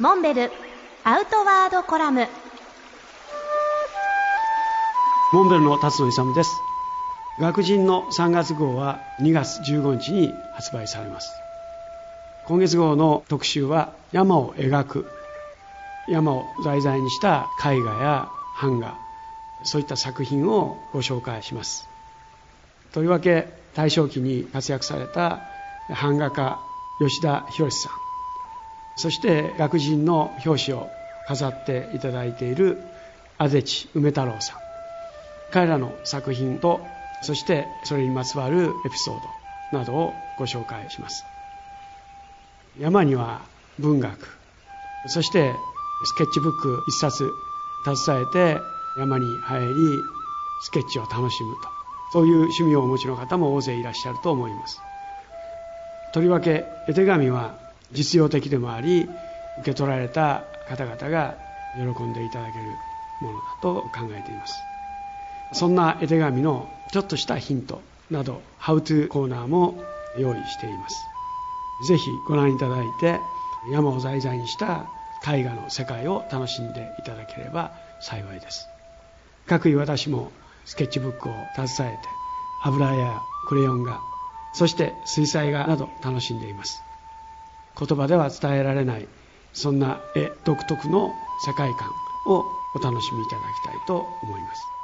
[0.00, 0.50] モンベル
[1.04, 2.26] アウトワードコラム。
[5.34, 6.50] モンベルの辰野勇です。
[7.38, 11.30] 学人の3月号は2月15日に発売されます。
[12.46, 15.06] 今月号の特集は山を描く。
[16.08, 18.96] 山を題材にした絵画や版画
[19.64, 21.86] そういった作品をご紹介します。
[22.94, 25.42] とりわけ大正期に活躍された
[25.90, 26.58] 版画家
[27.00, 27.99] 吉田博さん。
[29.00, 30.90] そして学人の表紙を
[31.26, 32.82] 飾っていただいている
[33.38, 34.58] あぜち梅太郎さん。
[35.50, 36.80] 彼らの作品と
[37.22, 39.14] そしてそれにまつわるエピソー
[39.72, 41.24] ドなどをご紹介します。
[42.78, 43.40] 山には
[43.78, 44.38] 文学
[45.06, 45.54] そして
[46.04, 47.30] スケッチブック一冊
[47.84, 48.26] 携え
[48.56, 48.60] て
[48.98, 49.74] 山に入り
[50.62, 51.68] スケッチを楽しむと。
[52.12, 54.78] そういう趣味をお持ちの方も大勢いらっしゃると思います。
[56.12, 59.08] とりわけ絵手紙は実用的でもあり
[59.60, 61.36] 受け取られた方々が
[61.74, 62.64] 喜んでいただける
[63.20, 64.54] ものだと考えています。
[65.52, 69.82] そんな絵手紙のちょっとしたヒントなど How to コーナーも
[70.18, 70.96] 用意しています。
[71.88, 73.18] ぜひご覧いただいて
[73.70, 74.86] 山を題材にした
[75.26, 78.68] 絵画の世界を楽しんでいただければ幸いです。
[79.46, 80.30] 各位私も
[80.64, 82.08] スケッチブックを携えて
[82.64, 84.00] 油やクレヨン画
[84.52, 86.82] そして水彩画など楽しんでいます。
[87.80, 89.08] 言葉では伝えられない
[89.52, 91.10] そんな絵独特の
[91.46, 91.88] 世界観
[92.26, 94.79] をお楽しみいただきたいと思います。